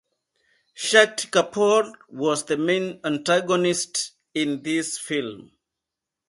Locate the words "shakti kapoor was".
0.73-2.45